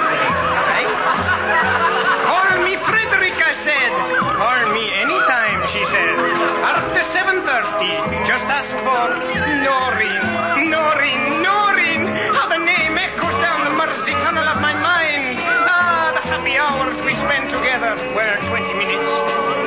Call 2.24 2.56
me 2.64 2.76
Frederick, 2.88 3.36
I 3.36 3.52
said. 3.60 3.92
Call 4.40 4.72
me 4.72 4.84
anytime, 4.96 5.60
she 5.68 5.84
said. 5.92 6.16
After 6.64 7.04
7.30, 7.12 8.24
just 8.24 8.48
ask 8.48 8.72
for 8.80 9.12
Noreen. 9.60 10.72
Noreen, 10.72 11.42
Noreen. 11.44 12.00
How 12.32 12.48
the 12.48 12.64
name 12.64 12.96
echoes 12.96 13.36
down 13.44 13.68
the 13.68 13.74
Mersey 13.76 14.16
tunnel 14.24 14.48
of 14.48 14.56
my 14.62 14.72
mind. 14.72 15.36
Ah, 15.68 16.16
the 16.16 16.24
happy 16.32 16.56
hours 16.56 16.96
we 17.04 17.12
spent 17.12 17.52
together. 17.52 17.92
Well, 18.16 18.40
20 18.48 18.72
minutes. 18.80 19.12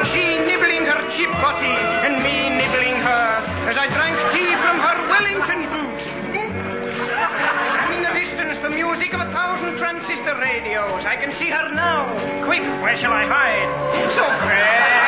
She 0.09 0.41
nibbling 0.41 0.89
her 0.89 1.01
cheap 1.13 1.29
body 1.45 1.77
and 2.09 2.23
me 2.25 2.49
nibbling 2.49 2.97
her 3.05 3.45
as 3.69 3.77
I 3.77 3.85
drank 3.85 4.17
tea 4.33 4.49
from 4.65 4.81
her 4.81 4.97
Wellington 5.13 5.61
boot. 5.69 5.84
In 7.95 8.01
the 8.01 8.13
distance, 8.19 8.57
the 8.59 8.69
music 8.69 9.13
of 9.13 9.21
a 9.21 9.31
thousand 9.31 9.77
transistor 9.77 10.37
radios. 10.39 11.05
I 11.05 11.15
can 11.15 11.31
see 11.33 11.49
her 11.49 11.69
now. 11.73 12.11
Quick, 12.45 12.63
where 12.81 12.95
shall 12.95 13.13
I 13.13 13.25
hide? 13.25 14.13
So 14.15 14.23
very 14.47 15.04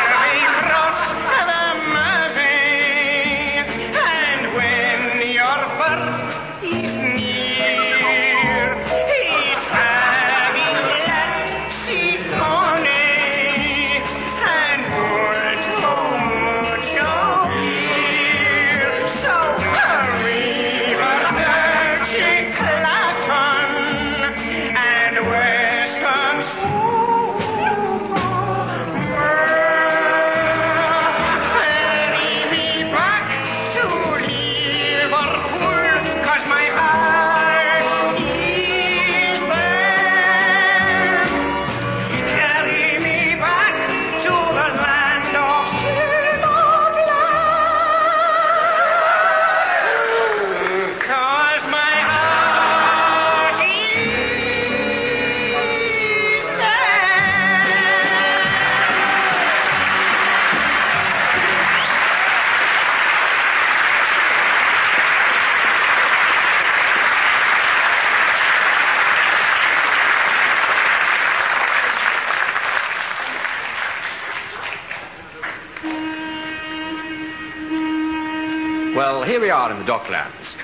are 79.67 79.71
in 79.71 79.79
the 79.85 79.91
docklands. 79.91 80.55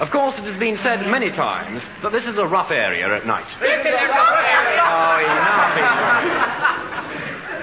Of 0.00 0.10
course, 0.10 0.38
it 0.38 0.44
has 0.44 0.56
been 0.56 0.76
said 0.76 1.06
many 1.06 1.30
times 1.30 1.82
that 2.02 2.12
this 2.12 2.24
is 2.24 2.38
a 2.38 2.46
rough 2.46 2.70
area 2.70 3.14
at 3.14 3.26
night. 3.26 3.48
Oh, 3.60 5.24
enough. 5.24 5.74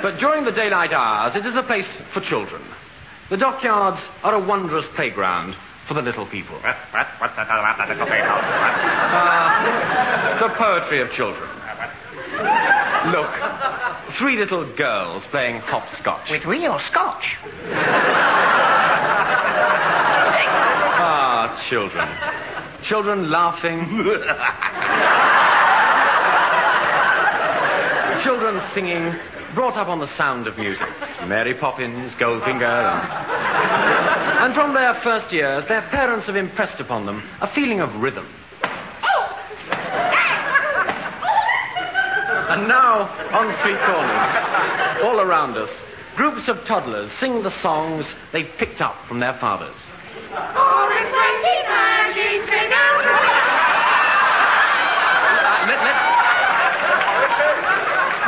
But 0.01 0.19
during 0.19 0.43
the 0.43 0.51
daylight 0.51 0.91
hours, 0.93 1.35
it 1.35 1.45
is 1.45 1.55
a 1.55 1.63
place 1.63 1.87
for 2.11 2.19
children. 2.19 2.61
The 3.29 3.37
dockyards 3.37 4.01
are 4.23 4.35
a 4.35 4.39
wondrous 4.39 4.85
playground 4.95 5.55
for 5.87 5.93
the 5.93 6.01
little 6.01 6.25
people. 6.25 6.57
Ah, 9.13 10.37
the 10.41 10.49
poetry 10.55 11.01
of 11.01 11.11
children. 11.11 11.49
Look, 13.11 13.31
three 14.15 14.37
little 14.37 14.65
girls 14.75 15.25
playing 15.27 15.61
hopscotch. 15.61 16.29
With 16.29 16.45
real 16.45 16.79
scotch. 16.79 17.37
Children. 21.69 22.07
Children 22.83 23.31
laughing. 23.31 23.79
children 28.21 28.61
singing, 28.73 29.15
brought 29.53 29.77
up 29.77 29.87
on 29.87 29.99
the 29.99 30.07
sound 30.07 30.47
of 30.47 30.57
music. 30.57 30.87
Mary 31.27 31.53
Poppins, 31.55 32.15
Goldfinger, 32.15 32.63
and... 32.63 34.39
and 34.39 34.53
from 34.53 34.73
their 34.73 34.93
first 34.95 35.31
years, 35.31 35.65
their 35.65 35.81
parents 35.83 36.27
have 36.27 36.35
impressed 36.35 36.79
upon 36.79 37.05
them 37.05 37.23
a 37.41 37.47
feeling 37.47 37.81
of 37.81 37.95
rhythm. 37.95 38.27
And 42.49 42.67
now, 42.67 43.09
on 43.33 43.55
street 43.57 43.79
corners, 43.85 45.03
all 45.03 45.19
around 45.19 45.57
us, 45.57 45.83
groups 46.15 46.47
of 46.47 46.63
toddlers 46.65 47.11
sing 47.13 47.43
the 47.43 47.51
songs 47.51 48.05
they've 48.31 48.49
picked 48.57 48.81
up 48.81 49.07
from 49.07 49.19
their 49.19 49.33
fathers. 49.33 49.75
Let, 55.65 55.79
let's, 55.83 56.05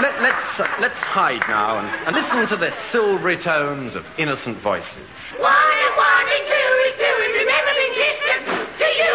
let, 0.02 0.22
let's, 0.22 0.60
uh, 0.60 0.68
let's 0.82 1.00
hide 1.00 1.48
now 1.48 1.80
and, 1.80 1.88
and 2.08 2.16
listen 2.16 2.48
to 2.48 2.58
the 2.58 2.74
silvery 2.92 3.38
tones 3.38 3.96
of 3.96 4.06
innocent 4.18 4.58
voices. 4.60 4.98
One 5.38 5.54
and 5.54 5.96
one 5.96 6.28
and 6.28 6.46
two 6.48 6.70
is 6.88 6.96
two 6.96 7.18
and 7.24 7.34
remembering 7.40 7.94
distance 7.96 8.68
to 8.80 8.88
you. 9.00 9.14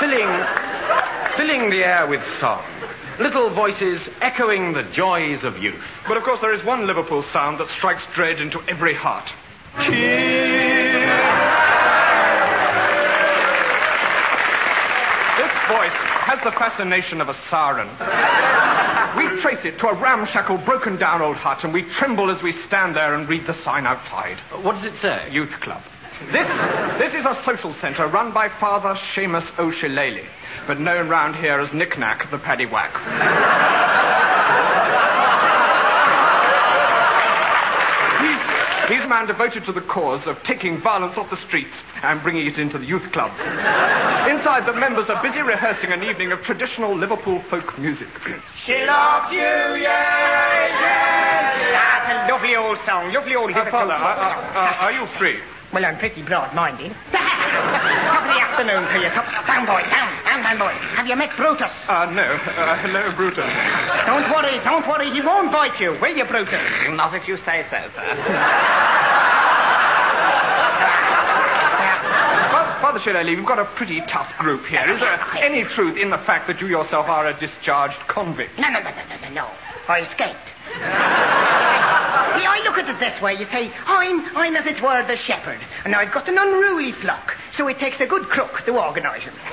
filling, 0.00 0.30
filling 1.36 1.70
the 1.70 1.84
air 1.84 2.06
with 2.06 2.24
song. 2.38 2.64
Little 3.18 3.50
voices 3.50 4.08
echoing 4.20 4.72
the 4.72 4.82
joys 4.82 5.44
of 5.44 5.58
youth. 5.58 5.86
But 6.08 6.16
of 6.16 6.22
course, 6.22 6.40
there 6.40 6.54
is 6.54 6.64
one 6.64 6.86
Liverpool 6.86 7.22
sound 7.22 7.60
that 7.60 7.68
strikes 7.68 8.06
dread 8.14 8.40
into 8.40 8.62
every 8.66 8.94
heart. 8.94 9.30
This 9.76 9.86
voice 15.68 15.98
has 16.26 16.42
the 16.42 16.50
fascination 16.52 17.20
of 17.20 17.28
a 17.28 17.34
siren. 17.34 17.88
We 19.16 19.40
trace 19.40 19.64
it 19.64 19.78
to 19.78 19.88
a 19.88 19.94
ramshackle, 19.94 20.58
broken 20.58 20.96
down 20.96 21.22
old 21.22 21.36
hut, 21.36 21.64
and 21.64 21.72
we 21.72 21.82
tremble 21.82 22.30
as 22.30 22.42
we 22.42 22.52
stand 22.52 22.94
there 22.96 23.14
and 23.14 23.28
read 23.28 23.46
the 23.46 23.54
sign 23.54 23.86
outside. 23.86 24.38
What 24.62 24.76
does 24.76 24.84
it 24.84 24.96
say? 24.96 25.30
Youth 25.32 25.52
Club. 25.60 25.82
This, 26.32 26.46
this 26.98 27.14
is 27.14 27.24
a 27.24 27.34
social 27.44 27.72
centre 27.72 28.06
run 28.06 28.32
by 28.32 28.48
Father 28.50 28.94
Seamus 29.14 29.58
O'Shillelagh, 29.58 30.26
but 30.66 30.78
known 30.78 31.08
round 31.08 31.34
here 31.36 31.58
as 31.58 31.72
Knick 31.72 31.98
Knack 31.98 32.30
the 32.30 32.36
Paddywhack. 32.36 32.92
He's, 38.20 38.38
he's 38.90 38.99
a 38.99 38.99
man 39.10 39.26
devoted 39.26 39.64
to 39.64 39.72
the 39.72 39.80
cause 39.82 40.26
of 40.28 40.40
taking 40.44 40.80
violence 40.80 41.18
off 41.18 41.28
the 41.30 41.36
streets 41.36 41.76
and 42.02 42.22
bringing 42.22 42.46
it 42.46 42.58
into 42.58 42.78
the 42.78 42.86
youth 42.86 43.10
club. 43.12 43.32
Inside, 44.30 44.64
the 44.66 44.72
members 44.72 45.10
are 45.10 45.20
busy 45.20 45.42
rehearsing 45.42 45.90
an 45.92 46.04
evening 46.04 46.30
of 46.30 46.40
traditional 46.42 46.96
Liverpool 46.96 47.42
folk 47.50 47.76
music. 47.76 48.08
She 48.54 48.72
loves 48.86 49.32
you, 49.32 49.38
yeah, 49.40 49.82
yeah. 49.82 51.72
That's 51.72 52.30
a 52.30 52.32
lovely 52.32 52.54
old 52.54 52.78
song, 52.86 53.12
lovely 53.12 53.34
old 53.34 53.50
Uh, 53.50 53.58
Liverpool 53.58 53.80
Father, 53.80 53.94
folk. 53.98 54.56
uh, 54.56 54.58
uh, 54.58 54.84
are 54.86 54.92
you 54.92 55.06
free? 55.08 55.40
Well, 55.72 55.84
I'm 55.84 55.98
pretty 55.98 56.22
broad-minded. 56.22 56.90
Top 57.12 58.22
of 58.22 58.26
the 58.26 58.40
afternoon 58.40 58.82
to 58.92 58.98
you. 59.02 59.10
Top. 59.10 59.46
Down, 59.46 59.66
boy, 59.66 59.82
down, 59.90 60.24
down, 60.24 60.42
down, 60.42 60.58
boy. 60.58 60.72
Have 60.96 61.06
you 61.06 61.14
met 61.16 61.36
Brutus? 61.36 61.70
Uh, 61.88 62.06
no. 62.06 62.22
Uh, 62.22 62.76
hello, 62.78 63.12
Brutus. 63.12 63.46
Don't 64.06 64.28
worry, 64.32 64.58
don't 64.64 64.86
worry. 64.88 65.10
He 65.12 65.20
won't 65.20 65.52
bite 65.52 65.78
you, 65.80 65.96
will 66.00 66.16
you, 66.16 66.24
Brutus? 66.24 66.60
Not 66.90 67.14
if 67.14 67.28
you 67.28 67.36
say 67.38 67.64
so, 67.70 67.88
sir. 67.94 68.96
Father, 72.90 73.04
Shillelagh, 73.04 73.30
you've 73.30 73.46
got 73.46 73.60
a 73.60 73.66
pretty 73.66 74.00
tough 74.00 74.36
group 74.38 74.66
here. 74.66 74.82
Is 74.90 74.98
there 74.98 75.12
any 75.38 75.62
truth 75.62 75.96
in 75.96 76.10
the 76.10 76.18
fact 76.18 76.48
that 76.48 76.60
you 76.60 76.66
yourself 76.66 77.06
are 77.06 77.28
a 77.28 77.38
discharged 77.38 78.00
convict? 78.08 78.58
No, 78.58 78.68
no, 78.68 78.80
no, 78.80 78.90
no, 78.90 79.02
no, 79.08 79.16
no, 79.22 79.30
no. 79.32 79.50
I 79.86 80.00
escaped. 80.00 80.48
See, 80.74 82.46
I 82.46 82.62
look 82.64 82.78
at 82.78 82.88
it 82.88 82.98
this 82.98 83.22
way. 83.22 83.34
You 83.34 83.46
say, 83.46 83.70
I'm, 83.86 84.36
I'm 84.36 84.56
as 84.56 84.66
it 84.66 84.82
were 84.82 85.06
the 85.06 85.16
shepherd, 85.16 85.60
and 85.84 85.94
I've 85.94 86.10
got 86.10 86.28
an 86.28 86.36
unruly 86.36 86.90
flock, 86.90 87.36
so 87.52 87.68
it 87.68 87.78
takes 87.78 88.00
a 88.00 88.06
good 88.06 88.24
crook 88.24 88.64
to 88.64 88.76
organise 88.76 89.24
them. 89.24 89.36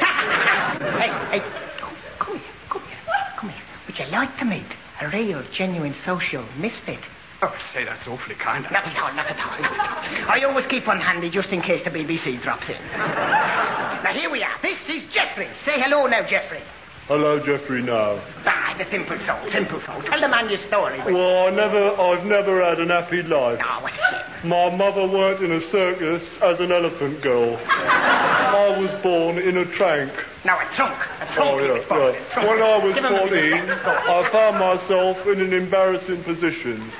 hey, 0.98 1.12
hey, 1.30 1.44
come, 1.78 1.96
come 2.18 2.40
here, 2.40 2.54
come 2.72 2.82
here, 2.82 2.98
come 3.38 3.50
here. 3.52 3.62
Would 3.86 4.00
you 4.00 4.08
like 4.08 4.36
to 4.40 4.46
meet 4.46 4.66
a 5.00 5.10
real, 5.10 5.44
genuine 5.52 5.94
social 6.04 6.44
misfit? 6.58 7.02
Oh, 7.42 7.56
say, 7.72 7.84
that's 7.86 8.08
awfully 8.08 8.34
kind. 8.36 8.66
Not 8.72 8.88
at 8.88 8.98
all, 9.00 9.14
not 9.14 9.28
at 9.28 9.40
all, 9.46 9.60
not 9.62 9.72
at 9.72 10.24
all. 10.26 10.32
I 10.32 10.42
always 10.44 10.66
keep 10.66 10.88
one 10.88 11.00
handy 11.00 11.30
just 11.30 11.54
in 11.54 11.62
case 11.62 11.84
the 11.84 11.92
BBC 11.92 12.42
drops 12.42 12.68
in. 12.68 12.78
now, 12.92 14.12
here 14.14 14.30
we 14.32 14.42
are. 14.42 14.60
This 14.64 14.80
is 14.90 15.04
Geoffrey. 15.14 15.48
Say 15.64 15.80
hello 15.80 16.08
now, 16.08 16.24
Geoffrey. 16.24 16.62
Hello, 17.08 17.40
Jeffrey. 17.40 17.82
Now, 17.84 18.20
Ah, 18.46 18.76
the 18.78 18.84
simple 18.92 19.18
soul, 19.26 19.38
simple 19.50 19.80
soul. 19.80 20.02
Tell 20.02 20.20
the 20.20 20.28
man 20.28 20.50
your 20.50 20.58
story. 20.58 21.00
will 21.04 21.12
you? 21.12 21.16
well, 21.18 21.48
I 21.48 21.52
never, 21.52 22.02
I've 22.02 22.26
never 22.26 22.62
had 22.68 22.80
an 22.80 22.90
happy 22.90 23.22
life. 23.24 23.62
Oh, 23.64 23.80
what 23.82 23.94
a 23.94 23.98
shame. 24.42 24.50
My 24.50 24.76
mother 24.76 25.08
worked 25.08 25.42
in 25.42 25.54
a 25.54 25.62
circus 25.62 26.24
as 26.42 26.60
an 26.60 26.72
elephant 26.74 27.22
girl. 27.22 27.58
I 28.58 28.80
was 28.80 28.92
born 29.04 29.38
in 29.38 29.58
a 29.58 29.66
trunk. 29.66 30.12
Now, 30.44 30.60
a 30.60 30.66
trunk. 30.74 30.98
A 31.22 31.32
trunk. 31.32 31.38
Oh 31.40 31.60
yeah, 31.60 31.84
yeah. 31.90 32.48
When 32.48 32.62
I 32.62 32.78
was 32.84 32.96
Give 32.96 33.04
him 33.04 33.14
a 33.14 33.24
little 33.24 33.28
14. 33.28 33.70
I 33.70 34.30
found 34.32 34.60
myself 34.60 35.28
in 35.28 35.42
an 35.42 35.54
embarrassing 35.54 36.24
position. 36.24 36.92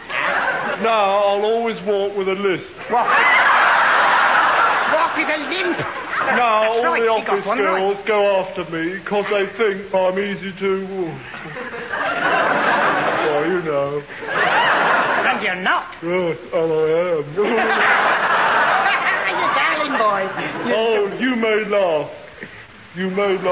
Now 0.84 1.24
I'll 1.26 1.46
always 1.46 1.82
walk 1.82 2.16
with 2.16 2.28
a 2.28 2.36
lisp. 2.36 2.76
Walk. 2.92 3.08
Walk 4.94 5.18
with 5.18 5.30
a 5.30 5.38
limp. 5.50 5.80
Now 5.80 6.74
all 6.74 6.84
right, 6.84 7.02
the 7.02 7.10
office 7.10 7.46
one 7.46 7.60
right. 7.60 7.80
girls 7.80 8.04
go 8.04 8.42
after 8.42 8.64
me 8.66 9.00
because 9.00 9.26
they 9.30 9.48
think 9.48 9.94
I'm 9.94 10.20
easy 10.20 10.52
to. 10.54 11.18
Well, 13.28 13.46
you 13.46 13.62
know. 13.62 14.00
And 14.00 15.42
you're 15.44 15.56
not. 15.56 15.96
Yes, 16.02 16.38
and 16.54 16.72
I 16.72 16.86
am. 17.12 17.26
you 19.38 19.48
darling 19.54 19.96
boy. 19.98 20.24
oh, 20.74 21.18
you 21.20 21.36
may 21.58 21.70
laugh. 21.70 22.12
You 22.96 23.10
may 23.10 23.38
laugh. 23.38 23.44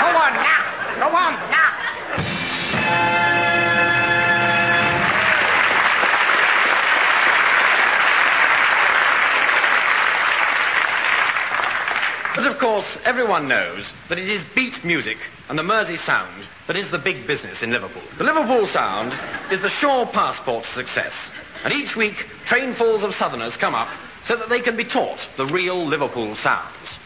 Go 0.00 0.18
on 0.18 0.32
now. 0.34 0.98
Go 0.98 1.16
on 1.16 1.32
now. 1.50 1.66
But 12.34 12.46
of 12.46 12.58
course, 12.58 12.86
everyone 13.04 13.48
knows 13.48 13.84
that 14.08 14.18
it 14.18 14.28
is 14.28 14.42
beat 14.54 14.84
music 14.84 15.18
and 15.48 15.58
the 15.58 15.62
Mersey 15.62 15.98
sound 15.98 16.46
that 16.66 16.76
is 16.76 16.90
the 16.90 16.98
big 16.98 17.26
business 17.26 17.62
in 17.62 17.70
Liverpool. 17.70 18.02
The 18.18 18.24
Liverpool 18.24 18.66
sound 18.66 19.14
is 19.52 19.62
the 19.62 19.68
sure 19.68 20.06
passport 20.06 20.64
to 20.64 20.70
success. 20.70 21.12
And 21.62 21.72
each 21.74 21.94
week, 21.94 22.26
trainfuls 22.46 23.04
of 23.04 23.14
southerners 23.14 23.56
come 23.56 23.74
up 23.74 23.88
so 24.30 24.36
that 24.36 24.48
they 24.48 24.60
can 24.60 24.76
be 24.76 24.84
taught 24.84 25.18
the 25.36 25.44
real 25.44 25.88
Liverpool 25.88 26.36
sounds. 26.36 27.00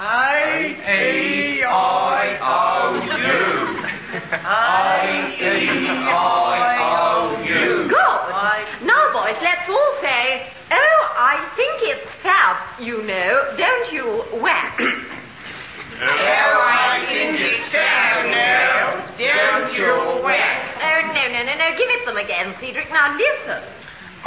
I 0.00 0.74
A 0.86 1.62
I 1.62 2.38
O 2.40 2.94
U. 2.94 3.84
I 4.32 5.36
A 5.38 5.68
I 6.00 6.78
O 6.80 7.42
U. 7.42 7.88
Good. 7.88 8.86
Now, 8.86 9.12
boys, 9.12 9.36
let's 9.42 9.68
all 9.68 9.94
say, 10.00 10.50
oh, 10.70 11.14
I 11.18 11.46
think 11.56 11.92
it's 11.92 12.10
fab, 12.22 12.80
you 12.80 13.02
know, 13.02 13.54
don't 13.58 13.92
you, 13.92 14.24
Whack? 14.40 14.80
Oh, 15.98 16.04
I 16.04 17.06
think 17.08 17.40
it's 17.40 17.68
fab 17.72 18.26
now, 18.26 19.06
don't 19.16 19.72
you, 19.78 20.22
whack? 20.22 20.76
Oh, 20.76 21.00
no, 21.14 21.32
no, 21.32 21.42
no, 21.42 21.56
no, 21.56 21.70
give 21.78 21.88
it 21.88 22.04
them 22.04 22.18
again, 22.18 22.54
Cedric. 22.60 22.90
Now, 22.90 23.16
listen. 23.16 23.62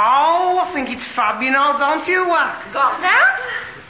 Oh, 0.02 0.64
I 0.64 0.72
think 0.72 0.90
it's 0.90 1.04
fab, 1.04 1.42
now, 1.42 1.78
don't 1.78 2.08
you, 2.08 2.26
Wack? 2.26 2.72
Got 2.72 3.02
that? 3.02 3.42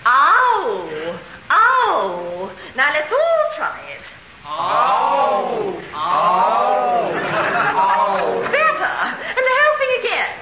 Oh, 0.07 1.19
oh. 1.51 2.51
Now 2.75 2.91
let's 2.91 3.11
all 3.13 3.51
try 3.55 3.79
it. 3.93 4.01
Oh, 4.43 5.79
oh. 5.93 7.13
Ow! 7.13 8.41
Better! 8.49 8.97
And 9.37 9.45
helping 9.61 9.93
again. 10.01 10.33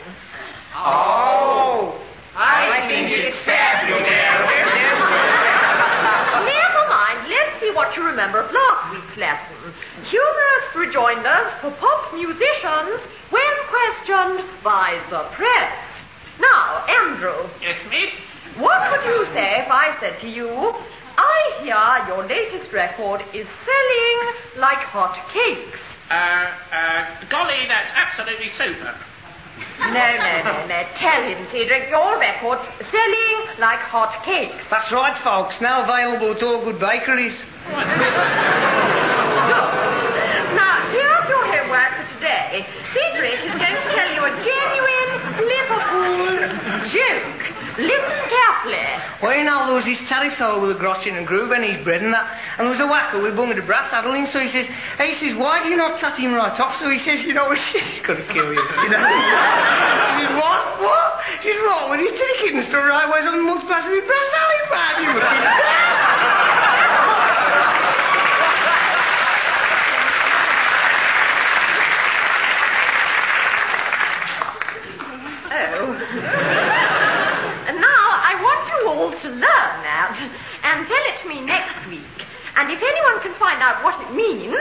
Oh, 0.73 1.99
I, 2.37 2.71
I 2.71 2.87
think, 2.87 3.11
it's 3.11 3.35
fab, 3.43 3.89
you. 3.89 3.95
Never 6.47 6.87
mind. 6.87 7.27
Let's 7.27 7.59
see 7.59 7.71
what 7.75 7.91
you 7.97 8.05
remember 8.05 8.39
of 8.39 8.53
last 8.53 8.93
week's 8.93 9.17
lesson. 9.17 9.73
Humorous 10.05 10.75
rejoinders 10.77 11.51
for 11.59 11.71
pop 11.71 12.13
musicians. 12.13 13.01
Where 13.31 13.46
questioned 13.77 14.43
by 14.63 14.99
the 15.09 15.23
press. 15.35 15.73
Now, 16.39 16.85
Andrew. 17.01 17.49
Yes, 17.61 17.77
miss? 17.89 18.11
What 18.57 18.91
would 18.91 19.05
you 19.05 19.25
say 19.33 19.61
if 19.61 19.69
I 19.69 19.95
said 19.99 20.19
to 20.19 20.27
you, 20.29 20.49
I 21.17 21.59
hear 21.61 22.07
your 22.07 22.25
latest 22.27 22.71
record 22.73 23.21
is 23.33 23.47
selling 23.65 24.33
like 24.57 24.79
hot 24.79 25.15
cakes? 25.29 25.79
Uh, 26.09 26.13
uh, 26.73 27.05
golly, 27.29 27.67
that's 27.67 27.91
absolutely 27.93 28.49
super. 28.49 28.95
No, 29.79 29.87
no, 29.87 30.43
no, 30.43 30.65
no. 30.67 30.83
Tell 30.95 31.21
him, 31.23 31.47
Cedric, 31.51 31.89
your 31.89 32.19
record's 32.19 32.63
selling 32.91 33.59
like 33.59 33.79
hot 33.79 34.23
cakes. 34.23 34.63
That's 34.69 34.91
right, 34.91 35.17
folks. 35.17 35.59
Now 35.61 35.83
available 35.83 36.31
at 36.31 36.43
all 36.43 36.63
good 36.63 36.79
bakeries. 36.79 37.33
Now, 40.55 40.89
here's 40.91 41.29
your 41.29 41.45
homework 41.45 41.91
for 41.97 42.07
today. 42.15 42.65
Cedric 42.93 43.33
is 43.33 43.39
going 43.45 43.51
to 43.53 43.59
tell 43.59 43.66
you 43.66 43.66
a 44.27 44.43
genuine 44.43 45.11
Liverpool 45.39 46.35
joke. 46.91 47.57
Listen 47.77 48.19
carefully. 48.27 48.87
Well, 49.21 49.37
you 49.37 49.43
know, 49.45 49.67
there 49.67 49.75
was 49.75 49.85
this 49.85 49.99
terrier 50.09 50.31
fellow 50.31 50.59
with 50.65 50.75
a 50.75 50.79
grotchin 50.79 51.15
and 51.15 51.25
groove 51.25 51.51
and 51.51 51.63
his 51.63 51.83
bread 51.83 52.03
and 52.03 52.13
that, 52.13 52.41
and 52.57 52.65
there 52.65 52.71
was 52.71 52.79
a 52.79 52.87
whacker 52.87 53.21
with 53.21 53.37
bung 53.37 53.55
the 53.55 53.61
brass 53.61 53.89
saddle 53.91 54.13
so 54.27 54.39
he 54.39 54.49
says, 54.49 54.65
hey, 54.97 55.13
he 55.13 55.29
says, 55.29 55.37
why 55.37 55.63
do 55.63 55.69
you 55.69 55.77
not 55.77 55.99
cut 55.99 56.17
him 56.19 56.33
right 56.33 56.59
off? 56.59 56.79
So 56.79 56.89
he 56.89 56.99
says, 56.99 57.21
you 57.23 57.33
know, 57.33 57.53
she's 57.71 58.01
gonna 58.01 58.25
kill 58.33 58.51
you, 58.51 58.59
you 58.59 58.89
know. 58.89 58.97
he 58.97 60.25
says, 60.25 60.33
what? 60.35 60.81
What? 60.81 61.21
She 61.43 61.53
says, 61.53 61.61
what? 61.61 61.91
With 61.91 61.99
his 62.01 62.11
titty 62.11 62.37
kitten 62.41 62.63
stood 62.63 62.83
right 62.83 63.07
ways 63.13 63.25
on 63.25 63.37
the 63.37 63.43
mug's 63.43 63.63
brass 63.63 63.87
with 63.87 64.05
brass 64.05 64.27
saddle, 64.33 64.67
man, 64.73 65.03
you 65.05 65.13
must 65.13 65.31
be 65.31 66.37
Oh. 75.79 75.96
And 76.11 77.77
now 77.81 78.03
I 78.23 78.39
want 78.39 78.67
you 78.67 78.87
all 78.87 79.11
to 79.11 79.29
learn 79.29 79.41
that 79.83 80.15
and 80.63 80.87
tell 80.87 81.03
it 81.11 81.21
to 81.21 81.27
me 81.27 81.41
next 81.41 81.85
week. 81.87 82.03
And 82.55 82.71
if 82.71 82.81
anyone 82.81 83.21
can 83.21 83.33
find 83.35 83.61
out 83.61 83.83
what 83.83 83.99
it 84.01 84.13
means, 84.15 84.55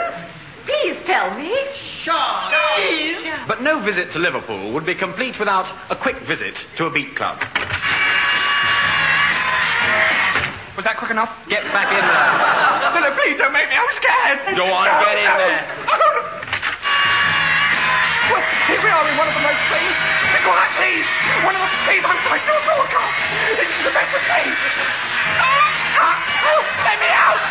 please 0.67 0.97
tell 1.07 1.31
me. 1.39 1.55
Sure. 1.75 2.43
Please. 2.77 3.23
But 3.47 3.63
no 3.63 3.79
visit 3.81 4.11
to 4.13 4.19
Liverpool 4.19 4.73
would 4.73 4.85
be 4.85 4.95
complete 4.95 5.39
without 5.39 5.67
a 5.91 5.97
quick 5.97 6.21
visit 6.23 6.57
to 6.77 6.87
a 6.87 6.91
beat 6.91 7.15
club. 7.15 7.39
Was 10.77 10.85
that 10.85 10.97
quick 10.99 11.11
enough? 11.11 11.31
Get 11.49 11.65
back 11.73 11.89
in 11.89 12.03
there. 12.05 12.67
No, 12.97 13.03
no, 13.03 13.13
please 13.15 13.37
don't 13.37 13.53
make 13.53 13.69
me. 13.69 13.77
I'm 13.77 13.93
scared. 13.93 14.57
Go 14.57 14.65
on, 14.73 14.89
get 15.05 15.19
in 15.21 15.37
there. 15.37 15.69
Well, 18.27 18.43
here 18.67 18.83
we 18.83 18.91
are 18.91 19.07
in 19.09 19.17
one 19.17 19.29
of 19.29 19.35
the 19.35 19.41
most 19.47 19.63
famous. 19.71 20.16
Be 20.47 20.53
please. 20.79 21.11
One 21.43 21.59
of 21.59 21.63
the. 21.63 21.67
Please, 21.91 22.07
I'm 22.07 22.23
trying 22.23 22.39
to 22.39 22.55
broadcast. 22.63 23.19
This 23.59 23.67
is 23.67 23.83
the 23.83 23.91
best 23.91 24.15
of. 24.15 24.23
Oh, 26.47 26.63
let 26.87 26.99
me 27.03 27.11
out! 27.11 27.43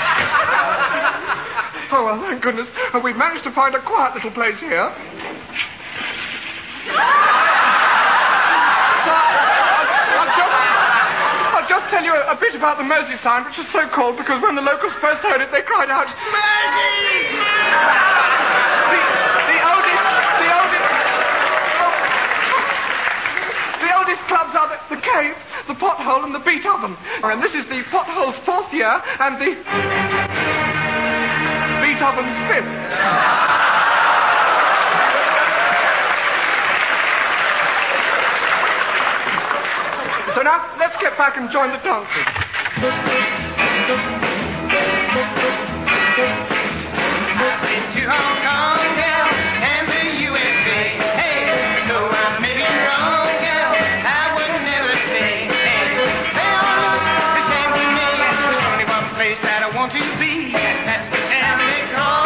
oh, 1.91 2.01
well, 2.07 2.21
thank 2.23 2.39
goodness. 2.41 2.69
We've 3.03 3.17
managed 3.17 3.43
to 3.43 3.51
find 3.51 3.75
a 3.75 3.81
quiet 3.81 4.15
little 4.15 4.31
place 4.31 4.59
here. 4.61 4.95
I'll 11.51 11.67
just, 11.67 11.83
just 11.83 11.91
tell 11.91 12.03
you 12.03 12.15
a, 12.15 12.31
a 12.31 12.35
bit 12.39 12.55
about 12.55 12.77
the 12.77 12.85
Mersey 12.85 13.17
sign, 13.17 13.43
which 13.43 13.59
is 13.59 13.67
so 13.75 13.89
called 13.89 14.15
because 14.15 14.41
when 14.41 14.55
the 14.55 14.61
locals 14.61 14.93
first 15.03 15.21
heard 15.21 15.41
it, 15.41 15.51
they 15.51 15.63
cried 15.63 15.89
out, 15.89 16.07
Mersey! 16.07 17.43
The, 18.87 18.99
the 19.51 19.59
oldest, 19.67 19.99
the 20.39 20.47
oldest, 20.47 20.95
the 24.05 24.11
oldest 24.11 24.27
clubs 24.27 24.55
are 24.55 24.69
the, 24.69 24.95
the 24.95 25.01
cave, 25.01 25.35
the 25.67 25.73
pothole, 25.73 26.23
and 26.23 26.33
the 26.33 26.39
beat 26.39 26.65
oven. 26.65 26.95
And 27.23 27.41
this 27.41 27.55
is 27.55 27.65
the 27.65 27.83
pothole's 27.83 28.37
fourth 28.39 28.71
year, 28.73 29.01
and 29.19 29.35
the 29.41 29.55
beat 31.81 32.01
oven's 32.01 32.37
fifth. 32.47 32.69
So 40.35 40.41
now, 40.41 40.75
let's 40.77 40.97
get 40.97 41.17
back 41.17 41.37
and 41.37 41.49
join 41.49 41.71
the 41.71 41.77
dancing. 41.77 43.44
Want 59.75 59.91
to 59.91 59.99
be. 60.17 60.53
Town 60.53 61.59
they 61.59 62.24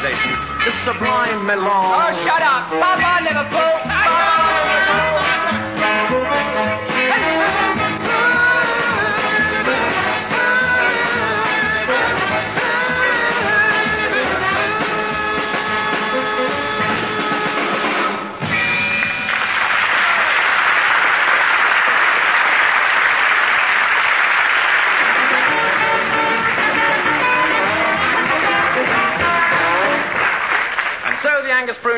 this 0.00 0.74
sublime 0.84 1.44
melange. 1.44 1.92
Oh, 1.92 2.24
shut 2.24 2.40
up. 2.40 2.70
Bye-bye, 2.70 3.20
Liverpool. 3.20 3.99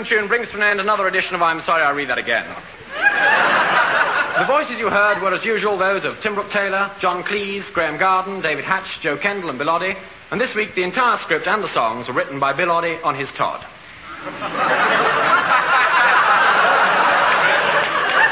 The 0.02 0.08
tune 0.08 0.26
brings 0.26 0.50
to 0.50 0.56
an 0.56 0.64
end 0.64 0.80
another 0.80 1.06
edition 1.06 1.36
of 1.36 1.42
I'm 1.42 1.60
Sorry 1.60 1.80
I'll 1.80 1.94
Read 1.94 2.08
That 2.10 2.18
Again. 2.18 2.44
the 4.40 4.46
voices 4.52 4.80
you 4.80 4.90
heard 4.90 5.22
were, 5.22 5.32
as 5.32 5.44
usual, 5.44 5.78
those 5.78 6.04
of 6.04 6.20
Tim 6.20 6.34
Brooke 6.34 6.50
Taylor, 6.50 6.90
John 6.98 7.22
Cleese, 7.22 7.72
Graeme 7.72 7.98
Garden, 7.98 8.40
David 8.40 8.64
Hatch, 8.64 8.98
Jo 8.98 9.16
Kendall, 9.16 9.50
and 9.50 9.60
Bill 9.60 9.68
Oddie. 9.68 9.96
And 10.32 10.40
this 10.40 10.56
week, 10.56 10.74
the 10.74 10.82
entire 10.82 11.18
script 11.18 11.46
and 11.46 11.62
the 11.62 11.68
songs 11.68 12.08
were 12.08 12.14
written 12.14 12.40
by 12.40 12.52
Bill 12.52 12.66
Oddie 12.66 13.00
on 13.04 13.14
his 13.14 13.30
Todd. 13.30 13.64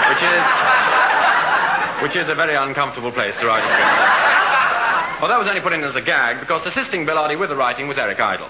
which 0.09 0.23
is 0.25 0.43
which 2.03 2.17
is 2.17 2.29
a 2.29 2.35
very 2.35 2.57
uncomfortable 2.57 3.13
place 3.13 3.37
to 3.37 3.47
write 3.47 3.63
a 3.63 3.69
script. 3.69 5.23
Well, 5.23 5.31
that 5.31 5.39
was 5.39 5.47
only 5.47 5.61
put 5.61 5.73
in 5.73 5.85
as 5.85 5.95
a 5.95 6.01
gag 6.01 6.41
because 6.41 6.67
assisting 6.67 7.07
Bill 7.07 7.19
Oddie 7.19 7.39
with 7.39 7.51
the 7.51 7.57
writing 7.57 7.87
was 7.87 7.97
Eric 7.97 8.19
Idle. 8.19 8.49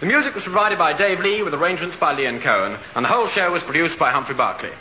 The 0.00 0.06
music 0.06 0.34
was 0.34 0.44
provided 0.44 0.78
by 0.78 0.92
Dave 0.92 1.18
Lee 1.18 1.42
with 1.42 1.54
arrangements 1.54 1.96
by 1.96 2.14
Leon 2.14 2.40
Cohen, 2.40 2.78
and 2.94 3.04
the 3.04 3.08
whole 3.08 3.26
show 3.26 3.50
was 3.50 3.64
produced 3.64 3.98
by 3.98 4.12
Humphrey 4.12 4.36
Barclay, 4.36 4.72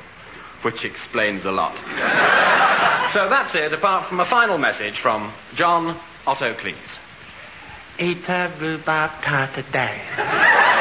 which 0.61 0.85
explains 0.85 1.43
a 1.45 1.51
lot. 1.51 1.75
so 3.13 3.27
that's 3.27 3.55
it, 3.55 3.73
apart 3.73 4.05
from 4.05 4.19
a 4.19 4.25
final 4.25 4.59
message 4.59 4.99
from 4.99 5.33
John 5.55 5.99
Otto 6.27 6.53
Cleese. 6.53 6.99
Eat 7.97 8.29
a 8.29 8.51
rhubarb 8.59 9.23
tart 9.23 9.57
a 9.57 9.63
day. 9.63 10.01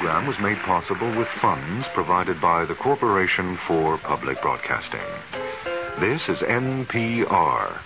program 0.00 0.26
was 0.26 0.38
made 0.38 0.56
possible 0.60 1.14
with 1.14 1.28
funds 1.28 1.86
provided 1.88 2.40
by 2.40 2.64
the 2.64 2.74
Corporation 2.74 3.58
for 3.58 3.98
Public 3.98 4.40
Broadcasting. 4.40 5.02
This 5.98 6.26
is 6.30 6.38
NPR, 6.38 7.78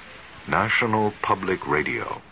National 0.46 1.12
Public 1.22 1.66
Radio. 1.66 2.22